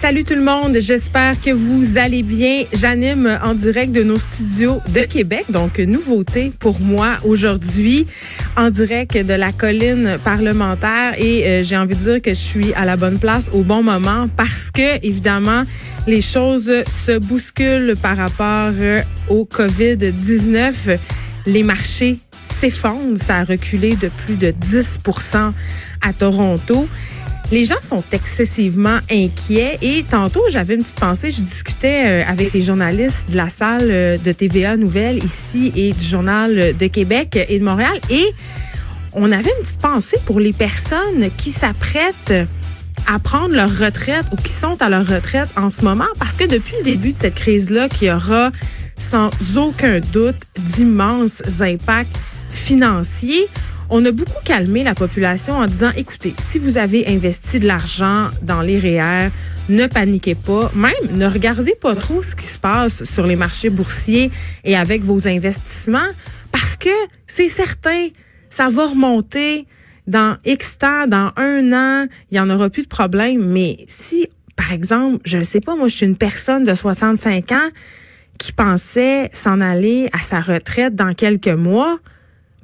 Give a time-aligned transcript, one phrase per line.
[0.00, 2.64] Salut tout le monde, j'espère que vous allez bien.
[2.72, 8.06] J'anime en direct de nos studios de Québec, donc nouveauté pour moi aujourd'hui,
[8.56, 12.72] en direct de la colline parlementaire et euh, j'ai envie de dire que je suis
[12.72, 15.64] à la bonne place au bon moment parce que évidemment
[16.06, 20.96] les choses se bousculent par rapport euh, au Covid-19.
[21.44, 22.20] Les marchés
[22.50, 25.52] s'effondrent, ça a reculé de plus de 10%
[26.00, 26.88] à Toronto.
[27.52, 32.52] Les gens sont excessivement inquiets et tantôt j'avais une petite pensée, je discutais euh, avec
[32.52, 37.36] les journalistes de la salle euh, de TVA Nouvelles ici et du journal de Québec
[37.48, 38.24] et de Montréal et
[39.12, 42.34] on avait une petite pensée pour les personnes qui s'apprêtent
[43.08, 46.44] à prendre leur retraite ou qui sont à leur retraite en ce moment parce que
[46.44, 48.52] depuis le début de cette crise-là, qui aura
[48.96, 52.16] sans aucun doute d'immenses impacts
[52.50, 53.48] financiers,
[53.90, 58.28] on a beaucoup calmé la population en disant, écoutez, si vous avez investi de l'argent
[58.42, 59.30] dans les REER,
[59.68, 63.70] ne paniquez pas, même ne regardez pas trop ce qui se passe sur les marchés
[63.70, 64.30] boursiers
[64.64, 66.08] et avec vos investissements,
[66.52, 66.90] parce que
[67.26, 68.08] c'est certain,
[68.48, 69.66] ça va remonter
[70.06, 73.44] dans X temps, dans un an, il y en aura plus de problème.
[73.46, 77.52] Mais si, par exemple, je ne sais pas, moi, je suis une personne de 65
[77.52, 77.68] ans
[78.38, 81.98] qui pensait s'en aller à sa retraite dans quelques mois,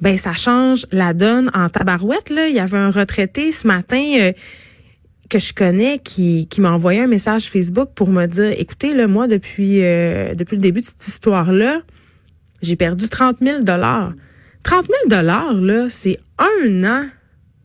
[0.01, 2.29] ben ça change la donne en tabarouette.
[2.29, 2.47] Là.
[2.47, 4.31] Il y avait un retraité ce matin euh,
[5.29, 9.07] que je connais qui, qui m'a envoyé un message Facebook pour me dire, écoutez, là,
[9.07, 11.81] moi, depuis, euh, depuis le début de cette histoire-là,
[12.61, 14.13] j'ai perdu 30 000 dollars.
[14.63, 17.05] 30 000 dollars, là, c'est un an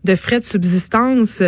[0.04, 1.42] de frais de subsistance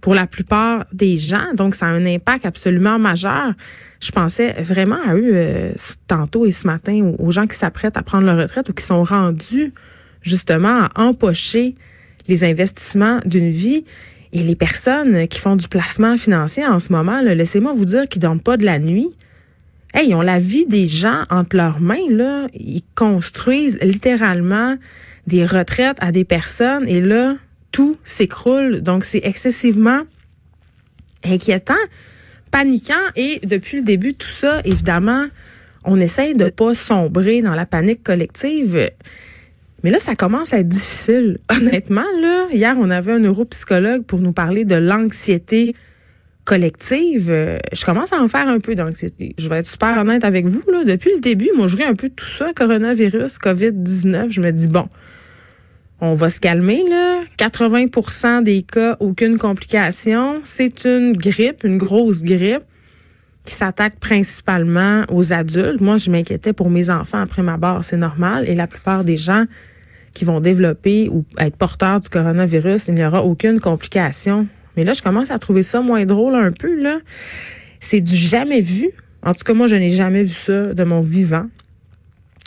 [0.00, 1.54] pour la plupart des gens.
[1.54, 3.52] Donc, ça a un impact absolument majeur.
[4.00, 5.72] Je pensais vraiment à eux euh,
[6.06, 9.02] tantôt et ce matin, aux gens qui s'apprêtent à prendre leur retraite ou qui sont
[9.02, 9.72] rendus
[10.22, 11.74] justement à empocher
[12.28, 13.84] les investissements d'une vie.
[14.32, 18.20] Et les personnes qui font du placement financier en ce moment, laissez-moi vous dire qu'ils
[18.20, 19.08] dorment pas de la nuit.
[19.94, 22.46] Hey, ils ont la vie des gens entre leurs mains, là.
[22.52, 24.76] Ils construisent littéralement
[25.26, 27.36] des retraites à des personnes et là,
[27.72, 28.82] tout s'écroule.
[28.82, 30.02] Donc, c'est excessivement
[31.24, 31.74] inquiétant,
[32.50, 35.26] paniquant et depuis le début de tout ça, évidemment,
[35.84, 38.90] on essaye de pas sombrer dans la panique collective.
[39.84, 41.38] Mais là, ça commence à être difficile.
[41.50, 45.74] Honnêtement, là, hier, on avait un neuropsychologue pour nous parler de l'anxiété
[46.44, 47.58] collective.
[47.72, 49.34] Je commence à en faire un peu d'anxiété.
[49.38, 50.62] Je vais être super honnête avec vous.
[50.86, 54.30] Depuis le début, moi, je ris un peu tout ça, coronavirus, COVID-19.
[54.30, 54.88] Je me dis, bon,
[56.00, 57.22] on va se calmer, là.
[57.38, 60.40] 80% des cas, aucune complication.
[60.42, 62.62] C'est une grippe, une grosse grippe
[63.44, 65.80] qui s'attaque principalement aux adultes.
[65.80, 68.48] Moi, je m'inquiétais pour mes enfants après ma barre, c'est normal.
[68.48, 69.44] Et la plupart des gens
[70.18, 74.48] qui vont développer ou être porteurs du coronavirus, il n'y aura aucune complication.
[74.76, 76.98] Mais là, je commence à trouver ça moins drôle un peu, là.
[77.78, 78.90] C'est du jamais vu.
[79.22, 81.46] En tout cas, moi, je n'ai jamais vu ça de mon vivant.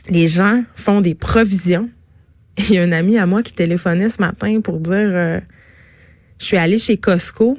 [0.09, 1.89] Les gens font des provisions.
[2.57, 5.39] Il y a un ami à moi qui téléphonait ce matin pour dire euh,
[6.39, 7.57] je suis allée chez Costco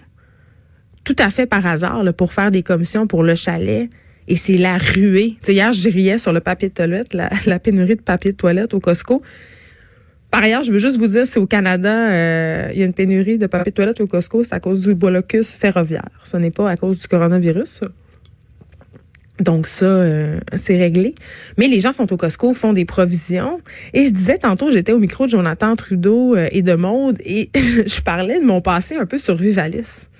[1.05, 3.89] tout à fait par hasard pour faire des commissions pour le chalet.
[4.29, 5.37] Et c'est la ruée.
[5.49, 8.81] hier, je riais sur le papier de toilette, la, pénurie de papier de toilette au
[8.81, 9.23] Costco.
[10.32, 12.94] Par ailleurs, je veux juste vous dire, c'est au Canada, euh, il y a une
[12.94, 16.09] pénurie de papier de toilette au Costco, c'est à cause du blocus ferroviaire.
[16.25, 17.82] Ce n'est pas à cause du coronavirus.
[19.41, 21.15] Donc ça, euh, c'est réglé.
[21.59, 23.60] Mais les gens sont au Costco, font des provisions.
[23.93, 27.50] Et je disais tantôt, j'étais au micro de Jonathan Trudeau euh, et de Maude, et
[27.54, 30.10] je parlais de mon passé un peu survivaliste.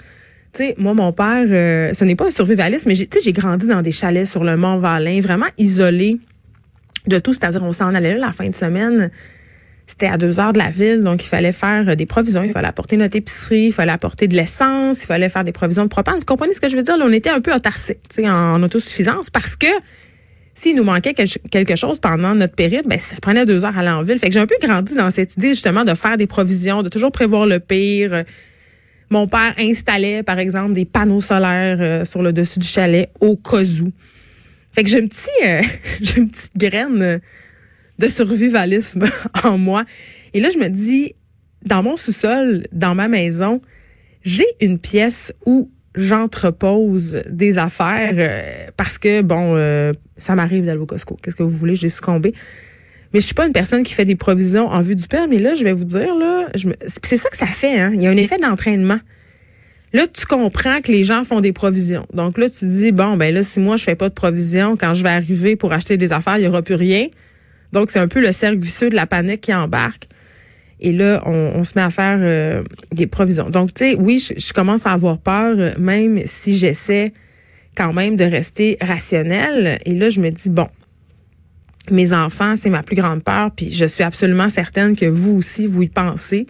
[0.53, 3.67] Tu sais, moi, mon père, euh, ce n'est pas un survivaliste, mais j'ai, j'ai grandi
[3.67, 6.19] dans des chalets sur le Mont Valin, vraiment isolé
[7.07, 7.33] de tout.
[7.33, 9.11] C'est-à-dire, on s'en allait là la fin de semaine.
[9.87, 12.45] C'était à deux heures de la ville, donc il fallait faire des provisions.
[12.45, 15.85] Il fallait apporter notre épicerie, il fallait apporter de l'essence, il fallait faire des provisions
[15.85, 16.19] de propane.
[16.19, 16.97] Vous comprenez ce que je veux dire?
[16.97, 19.67] Là, on était un peu autarcique, en, autosuffisance, parce que
[20.55, 23.91] s'il nous manquait quelque chose pendant notre période, ben ça prenait deux heures à aller
[23.91, 24.19] en ville.
[24.19, 26.89] Fait que j'ai un peu grandi dans cette idée justement de faire des provisions, de
[26.89, 28.25] toujours prévoir le pire
[29.13, 33.37] mon père installait, par exemple, des panneaux solaires euh, sur le dessus du chalet au
[33.37, 33.93] cas où.
[34.73, 35.63] Fait que j'ai euh,
[36.01, 37.21] j'ai une petite graine
[38.03, 39.05] de survivalisme
[39.45, 39.85] en moi.
[40.35, 41.15] Et là, je me dis,
[41.65, 43.61] dans mon sous-sol, dans ma maison,
[44.25, 49.57] j'ai une pièce où j'entrepose des affaires euh, parce que, bon,
[50.17, 51.17] ça m'arrive d'aller au Costco.
[51.23, 51.75] Qu'est-ce que vous voulez?
[51.75, 52.35] J'ai succombé.
[53.13, 55.39] Mais je suis pas une personne qui fait des provisions en vue du père, mais
[55.39, 56.47] là, je vais vous dire, là,
[56.87, 57.91] c'est ça que ça fait, hein.
[57.93, 59.01] Il y a un effet d'entraînement.
[59.93, 62.07] Là, tu comprends que les gens font des provisions.
[62.15, 64.77] Donc là, tu te dis, bon, ben là, si moi, je fais pas de provisions,
[64.79, 67.09] quand je vais arriver pour acheter des affaires, il y aura plus rien.
[67.73, 70.09] Donc, c'est un peu le cercle vicieux de la panique qui embarque.
[70.85, 73.49] Et là, on, se met à faire euh, des provisions.
[73.49, 77.13] Donc, tu sais, oui, je, commence à avoir peur, même si j'essaie
[77.77, 79.79] quand même de rester rationnel.
[79.87, 80.67] Et là, je me dis, bon,
[81.91, 85.69] mes enfants, c'est ma plus grande peur, puis je suis absolument certaine que vous aussi,
[85.69, 86.47] vous y pensez.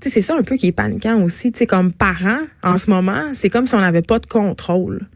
[0.00, 1.50] Tu sais, c'est ça un peu qui est paniquant aussi.
[1.50, 5.08] Tu sais, comme parents, en ce moment, c'est comme si on n'avait pas de contrôle.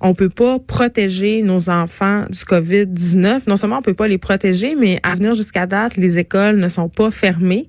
[0.00, 3.42] On peut pas protéger nos enfants du COVID-19.
[3.48, 6.68] Non seulement on peut pas les protéger, mais à venir jusqu'à date, les écoles ne
[6.68, 7.68] sont pas fermées.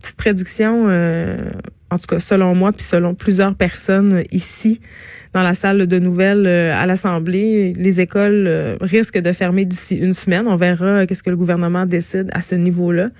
[0.00, 1.50] Petite prédiction, euh,
[1.90, 4.80] en tout cas selon moi, puis selon plusieurs personnes ici
[5.32, 9.96] dans la salle de nouvelles euh, à l'Assemblée, les écoles euh, risquent de fermer d'ici
[9.96, 10.46] une semaine.
[10.46, 13.10] On verra qu'est-ce que le gouvernement décide à ce niveau-là.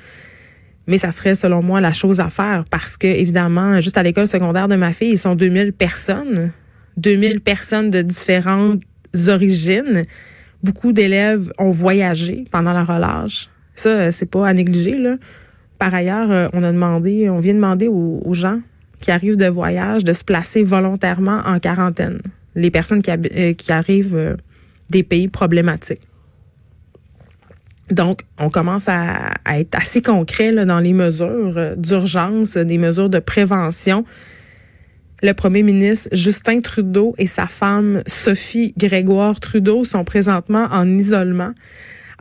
[0.87, 4.27] Mais ça serait, selon moi, la chose à faire parce que, évidemment, juste à l'école
[4.27, 6.53] secondaire de ma fille, ils sont 2000 personnes.
[6.99, 8.81] 2000 personnes de différentes
[9.29, 10.05] origines.
[10.63, 13.49] Beaucoup d'élèves ont voyagé pendant la relâche.
[13.75, 15.17] Ça, c'est pas à négliger, là.
[15.79, 18.61] Par ailleurs, on a demandé, on vient demander aux, gens
[19.01, 22.21] qui arrivent de voyage de se placer volontairement en quarantaine.
[22.57, 24.37] Les personnes qui, euh, arrivent euh,
[24.91, 26.03] des pays problématiques.
[27.91, 33.09] Donc, on commence à, être assez concret là, dans les mesures euh, d'urgence, des mesures
[33.09, 34.05] de prévention.
[35.21, 41.51] Le premier ministre Justin Trudeau et sa femme Sophie Grégoire Trudeau sont présentement en isolement.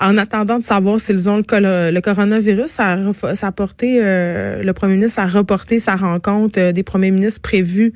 [0.02, 2.98] En attendant de savoir s'ils ont le, coronavirus, ça
[3.42, 7.94] a, porté, euh, le premier ministre a reporté sa rencontre euh, des premiers ministres prévus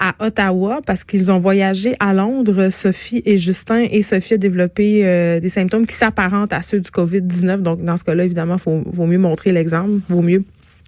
[0.00, 5.04] à Ottawa parce qu'ils ont voyagé à Londres, Sophie et Justin, et Sophie a développé
[5.04, 7.58] euh, des symptômes qui s'apparentent à ceux du COVID-19.
[7.58, 10.44] Donc, dans ce cas-là, évidemment, il vaut mieux montrer l'exemple, vaut mieux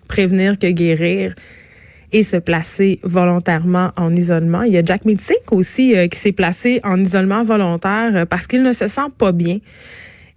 [0.09, 1.35] prévenir que guérir
[2.13, 4.63] et se placer volontairement en isolement.
[4.63, 8.73] Il y a Jack Mitzink aussi qui s'est placé en isolement volontaire parce qu'il ne
[8.73, 9.59] se sent pas bien.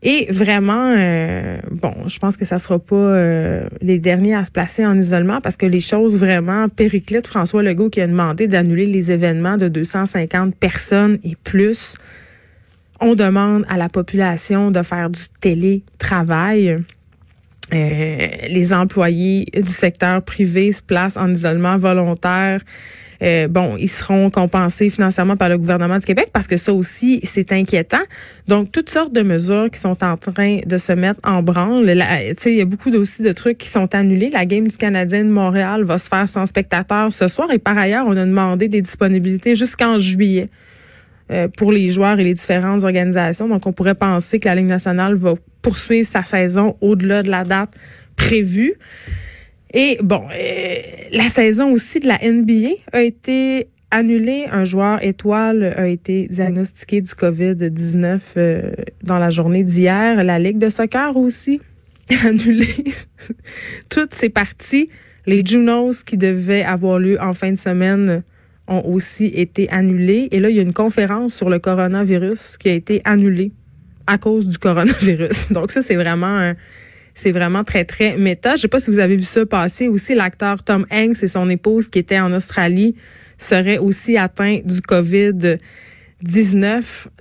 [0.04, 4.52] Et vraiment, euh, bon, je pense que ça sera pas euh, les derniers à se
[4.52, 7.28] placer en isolement parce que les choses vraiment périclites.
[7.28, 11.96] François Legault qui a demandé d'annuler les événements de 250 personnes et plus.
[13.02, 16.78] On demande à la population de faire du télétravail.
[17.74, 22.62] Euh, les employés du secteur privé se placent en isolement volontaire.
[23.24, 27.20] Euh, bon, ils seront compensés financièrement par le gouvernement du Québec parce que ça aussi,
[27.24, 28.04] c'est inquiétant.
[28.48, 31.90] Donc, toutes sortes de mesures qui sont en train de se mettre en branle.
[32.46, 34.30] Il y a beaucoup aussi de trucs qui sont annulés.
[34.30, 37.50] La game du Canadien de Montréal va se faire sans spectateurs ce soir.
[37.52, 40.50] Et par ailleurs, on a demandé des disponibilités jusqu'en juillet
[41.30, 43.48] euh, pour les joueurs et les différentes organisations.
[43.48, 47.44] Donc, on pourrait penser que la Ligue nationale va poursuivre sa saison au-delà de la
[47.44, 47.72] date
[48.16, 48.76] prévue.
[49.74, 50.76] Et bon, euh,
[51.12, 54.46] la saison aussi de la NBA a été annulée.
[54.52, 58.72] Un joueur étoile a été diagnostiqué du COVID-19 euh,
[59.04, 60.24] dans la journée d'hier.
[60.24, 61.60] La Ligue de soccer aussi
[62.26, 62.86] annulée.
[63.90, 64.90] Toutes ces parties,
[65.26, 68.24] les Junos qui devaient avoir lieu en fin de semaine
[68.68, 70.28] ont aussi été annulées.
[70.32, 73.52] Et là, il y a une conférence sur le coronavirus qui a été annulée
[74.08, 75.52] à cause du coronavirus.
[75.52, 76.54] Donc ça, c'est vraiment
[77.18, 78.56] c'est vraiment très, très méta.
[78.56, 80.14] Je sais pas si vous avez vu ça passer aussi.
[80.14, 82.96] L'acteur Tom Hanks et son épouse qui étaient en Australie
[83.40, 85.58] seraient aussi atteints du COVID-19.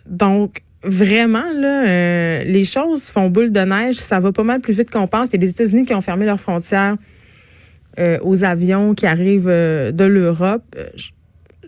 [0.06, 3.96] Donc, vraiment, là, euh, les choses font boule de neige.
[3.96, 5.28] Ça va pas mal plus vite qu'on pense.
[5.28, 6.96] Il y a des États-Unis qui ont fermé leurs frontières
[7.99, 10.76] euh, aux avions qui arrivent euh, de l'Europe.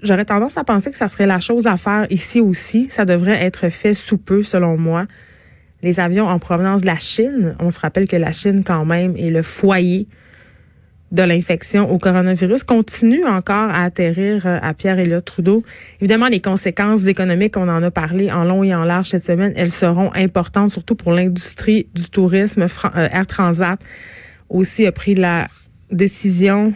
[0.03, 2.89] J'aurais tendance à penser que ça serait la chose à faire ici aussi.
[2.89, 5.07] Ça devrait être fait sous peu, selon moi
[5.83, 7.55] les avions en provenance de la Chine.
[7.61, 10.07] On se rappelle que la Chine, quand même, est le foyer
[11.11, 15.65] de l'infection au coronavirus continue encore à atterrir euh, à Pierre-Éliott Trudeau.
[16.01, 19.55] Évidemment, les conséquences économiques, on en a parlé en long et en large cette semaine,
[19.57, 22.63] elles seront importantes, surtout pour l'industrie du tourisme.
[22.63, 23.81] Euh, Air Transat
[24.51, 25.49] aussi a pris la
[25.91, 26.75] décision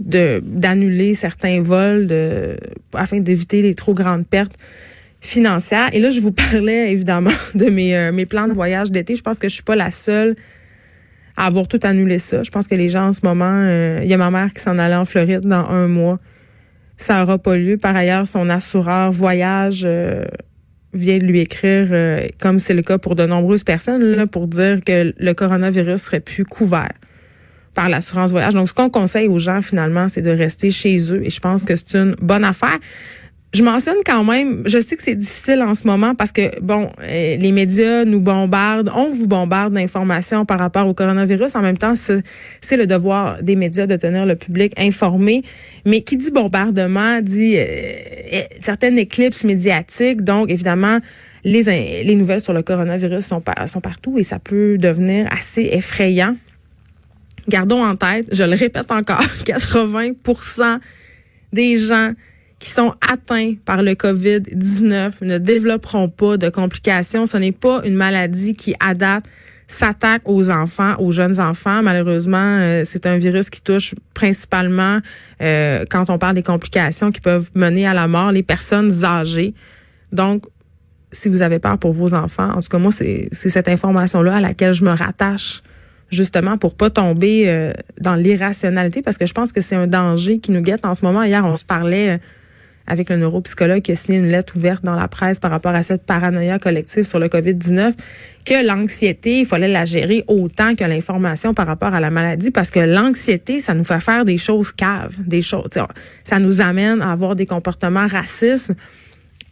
[0.00, 2.08] d'annuler certains vols
[2.94, 4.56] afin d'éviter les trop grandes pertes
[5.20, 5.88] financière.
[5.92, 9.16] Et là, je vous parlais évidemment de mes, euh, mes plans de voyage d'été.
[9.16, 10.36] Je pense que je suis pas la seule
[11.36, 12.42] à avoir tout annulé ça.
[12.42, 14.60] Je pense que les gens en ce moment, euh, il y a ma mère qui
[14.60, 16.18] s'en allait en Floride dans un mois.
[16.96, 17.76] Ça aura pas lieu.
[17.76, 20.24] Par ailleurs, son assureur voyage euh,
[20.92, 21.88] vient de lui écrire,
[22.40, 26.44] comme c'est le cas pour de nombreuses personnes, pour dire que le coronavirus serait plus
[26.44, 26.90] couvert
[27.74, 28.54] par l'assurance voyage.
[28.54, 31.24] Donc, ce qu'on conseille aux gens, finalement, c'est de rester chez eux.
[31.24, 32.78] Et je pense que c'est une bonne affaire
[33.52, 36.88] je mentionne quand même, je sais que c'est difficile en ce moment parce que, bon,
[37.02, 41.56] euh, les médias nous bombardent, on vous bombarde d'informations par rapport au coronavirus.
[41.56, 45.42] En même temps, c'est le devoir des médias de tenir le public informé.
[45.84, 47.64] Mais qui dit bombardement dit euh,
[48.34, 50.22] euh, certaines éclipses médiatiques.
[50.22, 50.98] Donc, évidemment,
[51.42, 56.36] les, les nouvelles sur le coronavirus sont, sont partout et ça peut devenir assez effrayant.
[57.50, 60.78] Gardons en tête, je le répète encore, 80%
[61.52, 62.12] des gens
[62.60, 67.26] qui sont atteints par le COVID-19 ne développeront pas de complications.
[67.26, 68.94] Ce n'est pas une maladie qui, à
[69.66, 71.82] s'attaque aux enfants, aux jeunes enfants.
[71.82, 74.98] Malheureusement, euh, c'est un virus qui touche principalement,
[75.40, 79.54] euh, quand on parle des complications qui peuvent mener à la mort, les personnes âgées.
[80.12, 80.44] Donc,
[81.12, 84.40] si vous avez peur pour vos enfants, en tout cas moi, c'est cette information-là à
[84.40, 85.62] laquelle je me rattache
[86.10, 90.38] justement pour pas tomber euh, dans l'irrationalité parce que je pense que c'est un danger
[90.38, 91.22] qui nous guette en ce moment.
[91.22, 92.20] Hier, on se parlait
[92.90, 95.82] avec le neuropsychologue qui a signé une lettre ouverte dans la presse par rapport à
[95.82, 97.92] cette paranoïa collective sur le COVID-19,
[98.44, 102.70] que l'anxiété, il fallait la gérer autant que l'information par rapport à la maladie, parce
[102.70, 105.68] que l'anxiété, ça nous fait faire des choses caves, des choses,
[106.24, 108.72] ça nous amène à avoir des comportements racistes,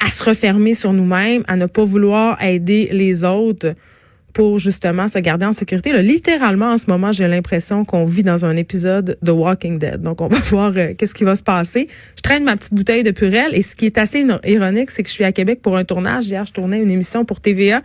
[0.04, 3.74] à se refermer sur nous-mêmes, à ne pas vouloir aider les autres
[4.32, 5.92] pour justement se garder en sécurité.
[5.92, 10.00] Là, littéralement, en ce moment, j'ai l'impression qu'on vit dans un épisode de Walking Dead.
[10.00, 11.88] Donc, on va voir euh, qu'est-ce qui va se passer.
[12.16, 15.08] Je traîne ma petite bouteille de Purel et ce qui est assez ironique, c'est que
[15.08, 16.28] je suis à Québec pour un tournage.
[16.28, 17.82] Hier, je tournais une émission pour TVA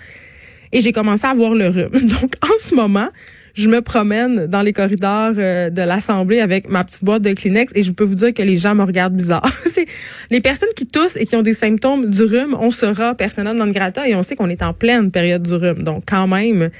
[0.74, 1.92] et j'ai commencé à avoir le rhume.
[1.94, 3.10] Donc, en ce moment,
[3.54, 7.72] je me promène dans les corridors euh, de l'Assemblée avec ma petite boîte de Kleenex
[7.76, 9.48] et je peux vous dire que les gens me regardent bizarre.
[9.66, 9.86] c'est
[10.32, 13.68] les personnes qui toussent et qui ont des symptômes du rhume, on sera personnel non
[13.68, 15.84] grata et on sait qu'on est en pleine période du rhume.
[15.84, 16.72] Donc quand même,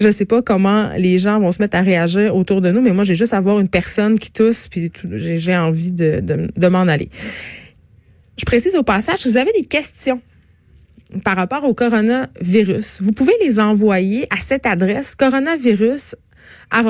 [0.00, 2.90] je sais pas comment les gens vont se mettre à réagir autour de nous, mais
[2.90, 6.68] moi j'ai juste à voir une personne qui tousse puis j'ai envie de, de, de
[6.68, 7.10] m'en aller.
[8.36, 10.20] Je précise au passage, si vous avez des questions
[11.24, 16.14] par rapport au coronavirus, vous pouvez les envoyer à cette adresse coronavirus
[16.72, 16.82] On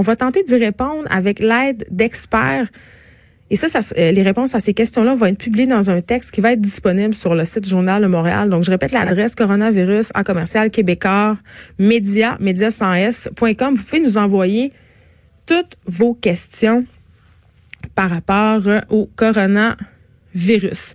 [0.00, 2.68] va tenter d'y répondre avec l'aide d'experts.
[3.50, 3.66] Et ça,
[3.96, 6.60] euh, les réponses à ces questions-là vont être publiées dans un texte qui va être
[6.60, 8.50] disponible sur le site Journal de Montréal.
[8.50, 11.38] Donc, je répète l'adresse coronavirus en commercial québécois
[11.78, 13.74] média, média sans s.com.
[13.74, 14.72] Vous pouvez nous envoyer
[15.46, 16.84] toutes vos questions
[17.94, 20.92] par rapport au coronavirus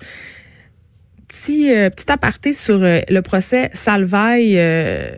[1.33, 4.55] petit, euh, petit aparté sur euh, le procès Salvaille.
[4.57, 5.15] Euh,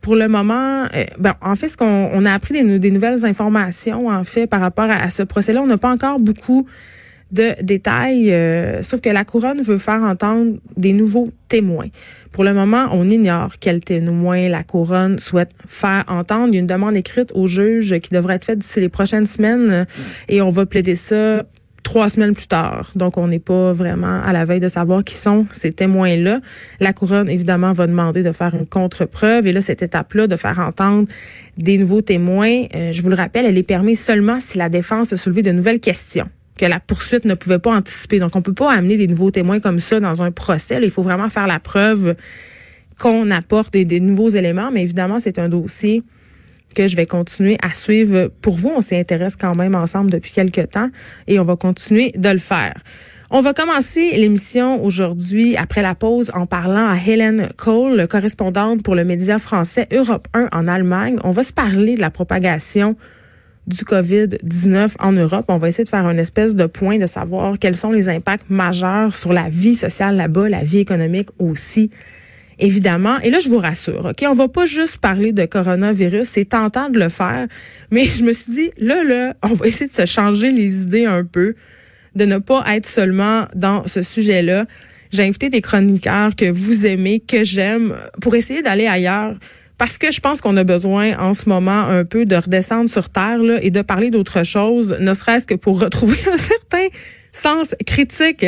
[0.00, 0.84] pour le moment,
[1.18, 4.90] ben, en fait, ce qu'on on a appris des, nouvelles informations, en fait, par rapport
[4.90, 5.62] à, ce procès-là.
[5.62, 6.66] On n'a pas encore beaucoup
[7.32, 8.26] de détails,
[8.82, 11.88] sauf que la couronne veut faire entendre des nouveaux témoins.
[12.32, 16.48] Pour le moment, on ignore quels témoins la couronne souhaite faire entendre.
[16.48, 19.24] Il y a une demande écrite au juge qui devrait être faite d'ici les prochaines
[19.24, 19.86] semaines
[20.28, 21.44] et on va plaider ça
[21.84, 22.90] trois semaines plus tard.
[22.96, 26.40] Donc, on n'est pas vraiment à la veille de savoir qui sont ces témoins-là.
[26.80, 29.46] La couronne, évidemment, va demander de faire une contre-preuve.
[29.46, 31.06] Et là, cette étape-là, de faire entendre
[31.56, 35.12] des nouveaux témoins, euh, je vous le rappelle, elle est permise seulement si la défense
[35.12, 38.18] a soulevé de nouvelles questions que la poursuite ne pouvait pas anticiper.
[38.18, 40.80] Donc, on peut pas amener des nouveaux témoins comme ça dans un procès.
[40.82, 42.16] il faut vraiment faire la preuve
[42.98, 44.70] qu'on apporte des nouveaux éléments.
[44.72, 46.02] Mais évidemment, c'est un dossier
[46.74, 48.72] que je vais continuer à suivre pour vous.
[48.76, 50.90] On s'y intéresse quand même ensemble depuis quelques temps
[51.26, 52.74] et on va continuer de le faire.
[53.30, 58.94] On va commencer l'émission aujourd'hui après la pause en parlant à Helen Cole, correspondante pour
[58.94, 61.18] le média français Europe 1 en Allemagne.
[61.24, 62.96] On va se parler de la propagation
[63.66, 65.46] du COVID-19 en Europe.
[65.48, 68.50] On va essayer de faire une espèce de point de savoir quels sont les impacts
[68.50, 71.90] majeurs sur la vie sociale là-bas, la vie économique aussi
[72.58, 73.18] évidemment.
[73.20, 74.24] Et là, je vous rassure, OK?
[74.28, 76.28] On va pas juste parler de coronavirus.
[76.28, 77.46] C'est tentant de le faire.
[77.90, 81.06] Mais je me suis dit, là, là, on va essayer de se changer les idées
[81.06, 81.54] un peu,
[82.14, 84.66] de ne pas être seulement dans ce sujet-là.
[85.12, 89.36] J'ai invité des chroniqueurs que vous aimez, que j'aime, pour essayer d'aller ailleurs.
[89.78, 93.10] Parce que je pense qu'on a besoin en ce moment un peu de redescendre sur
[93.10, 96.86] terre là, et de parler d'autre chose, ne serait-ce que pour retrouver un certain
[97.32, 98.46] sens critique.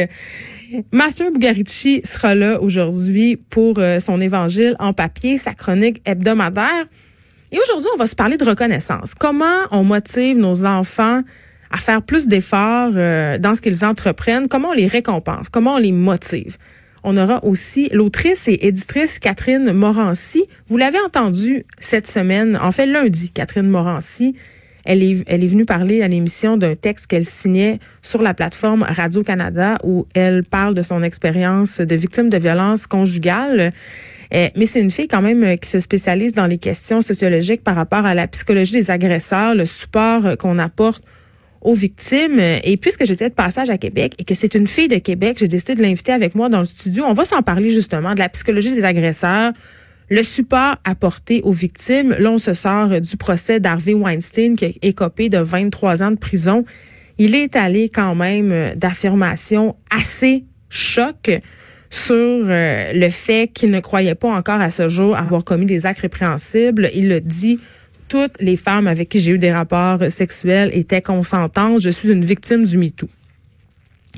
[0.92, 6.86] Mathieu Bugarici sera là aujourd'hui pour euh, son évangile en papier, sa chronique hebdomadaire.
[7.52, 9.14] Et aujourd'hui, on va se parler de reconnaissance.
[9.14, 11.22] Comment on motive nos enfants
[11.70, 14.48] à faire plus d'efforts euh, dans ce qu'ils entreprennent?
[14.48, 15.48] Comment on les récompense?
[15.48, 16.56] Comment on les motive?
[17.04, 20.44] On aura aussi l'autrice et éditrice Catherine Morancy.
[20.68, 24.34] Vous l'avez entendu cette semaine, en fait lundi, Catherine Morancy
[24.86, 30.06] elle est, venue parler à l'émission d'un texte qu'elle signait sur la plateforme Radio-Canada où
[30.14, 33.72] elle parle de son expérience de victime de violence conjugale.
[34.32, 37.62] Eh, mais c'est une fille quand même euh, qui se spécialise dans les questions sociologiques
[37.62, 41.02] par rapport à la psychologie des agresseurs, le support euh, qu'on apporte
[41.60, 42.40] aux victimes.
[42.40, 45.48] Et puisque j'étais de passage à Québec et que c'est une fille de Québec, j'ai
[45.48, 47.04] décidé de l'inviter avec moi dans le studio.
[47.06, 49.52] On va s'en parler justement de la psychologie des agresseurs,
[50.08, 54.68] le support apporté aux victimes, là, on se sort du procès d'Harvey Weinstein qui a
[54.82, 56.64] écopé de 23 ans de prison.
[57.18, 61.30] Il est allé quand même d'affirmations assez choc
[61.90, 65.86] sur euh, le fait qu'il ne croyait pas encore à ce jour avoir commis des
[65.86, 66.90] actes répréhensibles.
[66.94, 67.58] Il le dit
[68.08, 71.80] toutes les femmes avec qui j'ai eu des rapports sexuels étaient consentantes.
[71.80, 73.08] Je suis une victime du MeToo.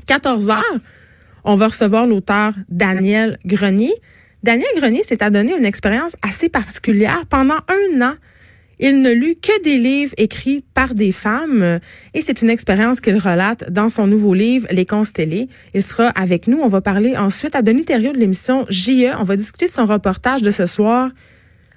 [0.05, 0.79] 14 heures,
[1.43, 3.93] on va recevoir l'auteur Daniel Grenier.
[4.43, 7.23] Daniel Grenier s'est adonné une expérience assez particulière.
[7.29, 8.13] Pendant un an,
[8.79, 11.79] il ne lut que des livres écrits par des femmes
[12.13, 15.49] et c'est une expérience qu'il relate dans son nouveau livre Les Constellés.
[15.73, 16.59] Il sera avec nous.
[16.59, 19.13] On va parler ensuite à Denis Thériault de l'émission JE.
[19.19, 21.09] On va discuter de son reportage de ce soir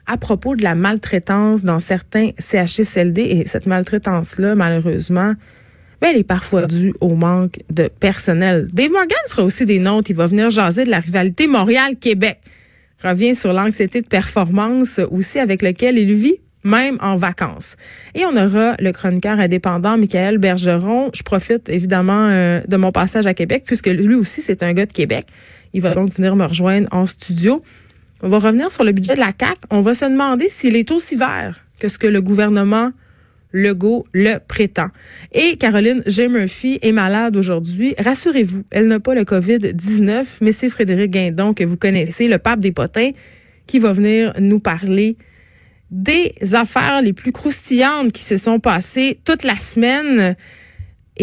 [0.06, 5.34] à propos de la maltraitance dans certains CHSLD et cette maltraitance-là, malheureusement,
[6.02, 8.66] ben, elle est parfois due au manque de personnel.
[8.72, 10.10] Dave Morgan sera aussi des nôtres.
[10.10, 12.40] Il va venir jaser de la rivalité Montréal-Québec.
[13.04, 17.76] Revient sur l'anxiété de performance aussi avec lequel il vit même en vacances.
[18.16, 21.10] Et on aura le chroniqueur indépendant Michael Bergeron.
[21.14, 24.86] Je profite évidemment euh, de mon passage à Québec puisque lui aussi c'est un gars
[24.86, 25.26] de Québec.
[25.72, 27.62] Il va donc venir me rejoindre en studio.
[28.22, 29.56] On va revenir sur le budget de la CAC.
[29.70, 32.90] On va se demander s'il est aussi vert que ce que le gouvernement
[33.52, 34.88] Legault le prétend.
[35.32, 36.28] Et Caroline G.
[36.28, 37.94] Murphy est malade aujourd'hui.
[37.98, 42.60] Rassurez-vous, elle n'a pas le COVID-19, mais c'est Frédéric Guindon que vous connaissez, le pape
[42.60, 43.10] des potins,
[43.66, 45.16] qui va venir nous parler
[45.90, 50.36] des affaires les plus croustillantes qui se sont passées toute la semaine.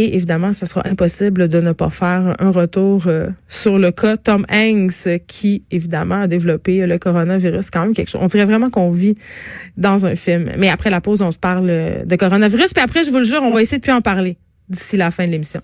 [0.01, 4.15] Et évidemment, ce sera impossible de ne pas faire un retour euh, sur le cas
[4.15, 7.69] Tom Hanks, qui évidemment a développé le coronavirus.
[7.69, 8.21] Quand même quelque chose.
[8.23, 9.17] On dirait vraiment qu'on vit
[9.75, 10.51] dans un film.
[10.57, 11.67] Mais après la pause, on se parle
[12.05, 12.73] de coronavirus.
[12.73, 14.37] Puis après, je vous le jure, on va essayer de plus en parler
[14.69, 15.59] d'ici la fin de l'émission.